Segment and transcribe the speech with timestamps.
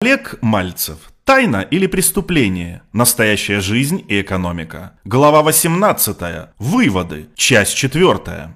[0.00, 1.12] Олег Мальцев.
[1.24, 2.82] Тайна или преступление?
[2.92, 4.92] Настоящая жизнь и экономика.
[5.04, 6.16] Глава 18.
[6.56, 7.26] Выводы.
[7.34, 8.54] Часть 4.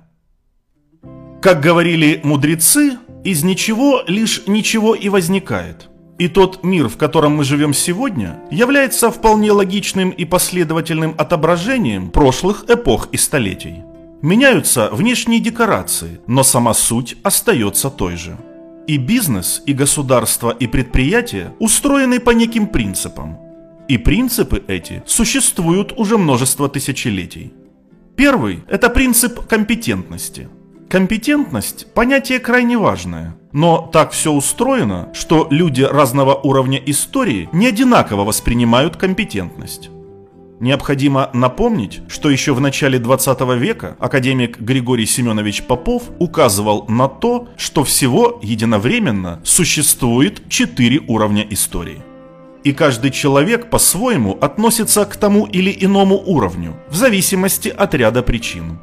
[1.43, 5.89] Как говорили мудрецы, из ничего лишь ничего и возникает.
[6.21, 12.67] И тот мир, в котором мы живем сегодня, является вполне логичным и последовательным отображением прошлых
[12.69, 13.83] эпох и столетий.
[14.23, 18.39] Меняются внешние декорации, но сама суть остается той же.
[18.87, 23.39] И бизнес, и государство, и предприятия устроены по неким принципам.
[23.89, 27.53] И принципы эти существуют уже множество тысячелетий.
[28.17, 30.49] Первый– это принцип компетентности.
[30.91, 38.25] Компетентность– понятие крайне важное, но так все устроено, что люди разного уровня истории не одинаково
[38.25, 39.91] воспринимают компетентность.
[40.63, 47.49] Необходимо напомнить, что еще в начале 20 века академик Григорий Семенович Попов указывал на то,
[47.57, 52.01] что всего единовременно существует четыре уровня истории.
[52.63, 58.79] И каждый человек по-своему относится к тому или иному уровню, в зависимости от ряда причин.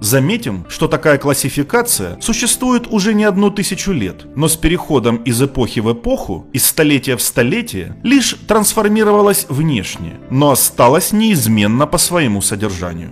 [0.00, 5.80] Заметим, что такая классификация существует уже не одну тысячу лет, но с переходом из эпохи
[5.80, 13.10] в эпоху, из столетия в столетие, лишь трансформировалась внешне, но осталась неизменно по своему содержанию.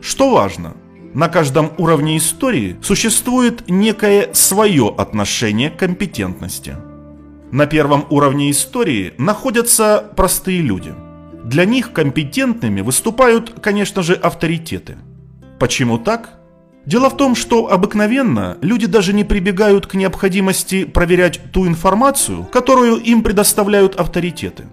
[0.00, 0.74] Что важно,
[1.14, 6.74] на каждом уровне истории существует некое свое отношение к компетентности.
[7.52, 10.92] На первом уровне истории находятся простые люди.
[11.44, 14.96] Для них компетентными выступают, конечно же, авторитеты–
[15.64, 16.28] Почему так?
[16.84, 22.96] Дело в том, что обыкновенно люди даже не прибегают к необходимости проверять ту информацию, которую
[22.96, 24.64] им предоставляют авторитеты.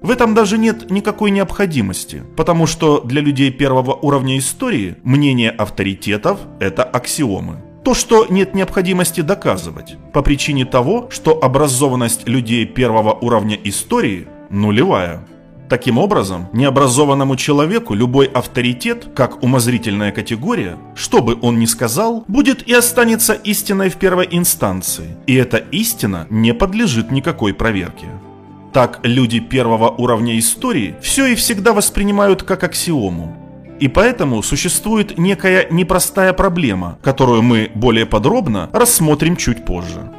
[0.00, 6.40] В этом даже нет никакой необходимости, потому что для людей первого уровня истории мнение авторитетов–
[6.58, 7.62] это аксиомы.
[7.84, 15.20] То, что нет необходимости доказывать, по причине того, что образованность людей первого уровня истории нулевая.
[15.70, 22.66] Таким образом, необразованному человеку любой авторитет, как умозрительная категория, что бы он ни сказал, будет
[22.66, 28.08] и останется истиной в первой инстанции, и эта истина не подлежит никакой проверке.
[28.72, 33.36] Так люди первого уровня истории все и всегда воспринимают как аксиому.
[33.78, 40.10] И поэтому существует некая непростая проблема, которую мы более подробно рассмотрим чуть позже.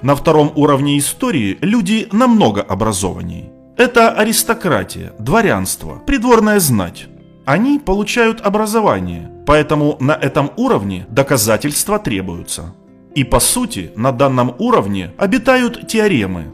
[0.00, 3.51] На втором уровне истории люди намного образованней.
[3.82, 7.06] Это аристократия, дворянство, придворная знать.
[7.44, 12.76] Они получают образование, поэтому на этом уровне доказательства требуются.
[13.16, 16.44] И по сути, на данном уровне обитают теоремы.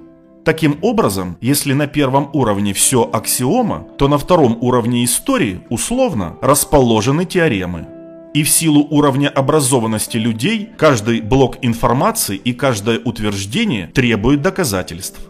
[0.43, 7.27] Таким образом, если на первом уровне все аксиома, то на втором уровне истории условно расположены
[7.27, 7.87] теоремы.
[8.33, 15.21] И в силу уровня образованности людей, каждый блок информации и каждое утверждение требует доказательств.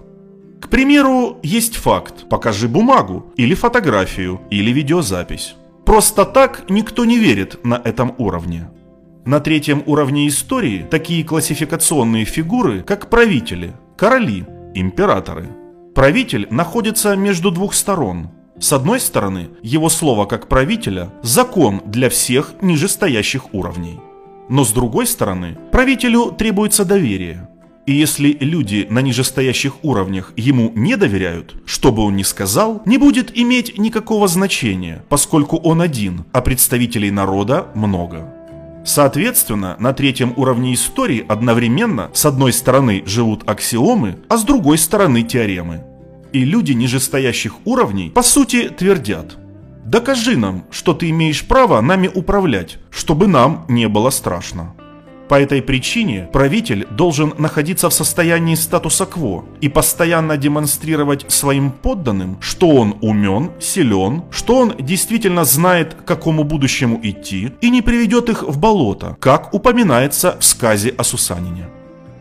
[0.69, 5.55] К примеру, есть факт, покажи бумагу, или фотографию, или видеозапись.
[5.87, 8.69] Просто так никто не верит на этом уровне.
[9.25, 15.49] На третьем уровне истории такие классификационные фигуры, как правители, короли, императоры.
[15.95, 18.29] Правитель находится между двух сторон.
[18.61, 23.99] С одной стороны, его слово как правителя– закон для всех нижестоящих уровней.
[24.51, 27.48] Но с другой стороны, правителю требуется доверие.
[27.89, 32.99] И если люди на нижестоящих уровнях ему не доверяют, что бы он ни сказал, не
[32.99, 38.31] будет иметь никакого значения, поскольку он один, а представителей народа много.
[38.85, 45.23] Соответственно, на третьем уровне истории одновременно с одной стороны живут аксиомы, а с другой стороны
[45.23, 45.83] теоремы.
[46.35, 49.39] И люди нижестоящих уровней по сути твердят
[49.87, 54.75] «Докажи нам, что ты имеешь право нами управлять, чтобы нам не было страшно».
[55.29, 62.39] По этой причине правитель должен находиться в состоянии статуса кво и постоянно демонстрировать своим подданным,
[62.41, 68.31] что он умен, силен, что он действительно знает, к какому будущему идти и не приведет
[68.31, 71.69] их в болото, как упоминается в сказе о Сусанине.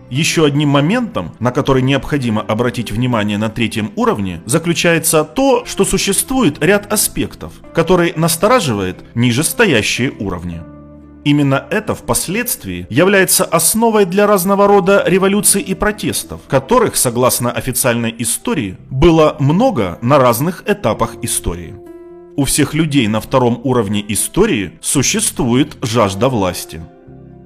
[0.10, 6.64] Еще одним моментом, на который необходимо обратить внимание на третьем уровне, заключается то, что существует
[6.64, 10.62] ряд аспектов, который настораживает нижестоящие уровни.
[11.28, 18.78] Именно это впоследствии является основой для разного рода революций и протестов, которых, согласно официальной истории,
[18.90, 21.76] было много на разных этапах истории.
[22.38, 26.80] У всех людей на втором уровне истории существует жажда власти–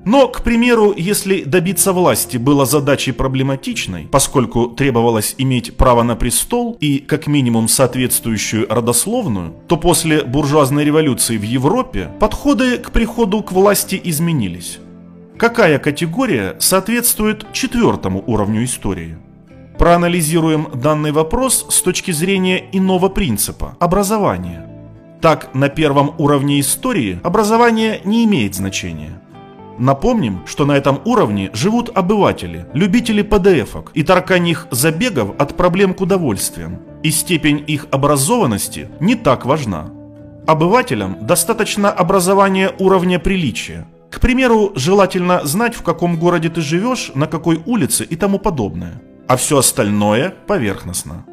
[0.04, 6.76] но, к примеру, если добиться власти было задачей проблематичной, поскольку требовалось иметь право на престол
[6.80, 13.52] и, как минимум, соответствующую родословную, то после буржуазной революции в Европе подходы к приходу к
[13.52, 14.80] власти изменились.
[15.38, 19.18] Какая категория соответствует четвертому уровню истории?
[19.78, 24.68] Проанализируем данный вопрос с точки зрения иного принципа– образования.
[25.22, 29.22] Так, на первом уровне истории образование не имеет значения.
[29.82, 36.02] Напомним, что на этом уровне живут обыватели, любители PDF-ок и тарканьих забегов от проблем к
[36.02, 39.90] удовольствиям, и степень их образованности не так важна.
[40.46, 43.88] Обывателям достаточно образования уровня приличия.
[44.12, 49.02] К примеру, желательно знать, в каком городе ты живешь, на какой улице и тому подобное.
[49.28, 51.26] А все остальное поверхностно.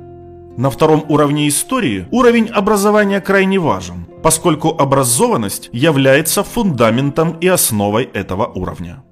[0.57, 8.47] На втором уровне истории уровень образования крайне важен, поскольку образованность является фундаментом и основой этого
[8.47, 9.03] уровня.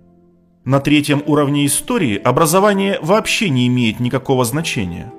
[0.64, 5.12] На третьем уровне истории образование вообще не имеет никакого значения.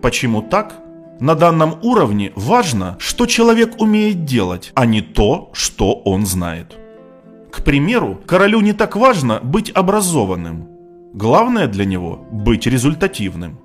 [0.00, 0.80] Почему так?
[1.20, 6.78] На данном уровне важно, что человек умеет делать, а не то, что он знает.
[7.50, 10.68] К примеру, королю не так важно быть образованным.
[11.12, 13.58] Главное для него– быть результативным.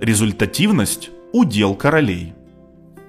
[0.00, 2.34] Результативность– удел королей.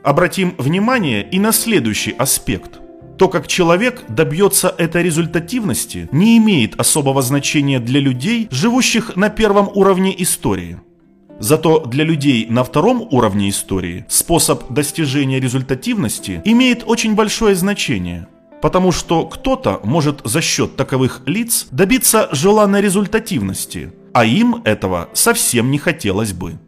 [0.03, 2.79] Обратим внимание и на следующий аспект.
[3.17, 9.69] То, как человек добьется этой результативности, не имеет особого значения для людей, живущих на первом
[9.73, 10.77] уровне истории–
[11.39, 18.27] Зато для людей на втором уровне истории способ достижения результативности имеет очень большое значение,
[18.61, 25.71] потому что кто-то может за счет таковых лиц добиться желанной результативности, а им этого совсем
[25.71, 26.59] не хотелось бы.